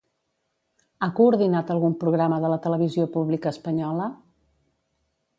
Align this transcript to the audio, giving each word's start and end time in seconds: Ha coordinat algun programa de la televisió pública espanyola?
Ha 1.01 1.09
coordinat 1.17 1.73
algun 1.73 1.93
programa 2.03 2.39
de 2.45 2.51
la 2.53 2.57
televisió 2.63 3.05
pública 3.17 3.51
espanyola? 3.57 4.09